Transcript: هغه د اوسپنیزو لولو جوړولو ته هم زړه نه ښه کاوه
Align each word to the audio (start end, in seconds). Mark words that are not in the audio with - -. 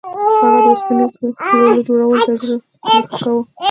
هغه 0.43 0.49
د 0.63 0.67
اوسپنیزو 0.69 1.21
لولو 1.27 1.83
جوړولو 1.85 2.17
ته 2.25 2.29
هم 2.31 2.37
زړه 2.41 2.55
نه 2.57 2.57
ښه 2.85 2.99
کاوه 3.11 3.43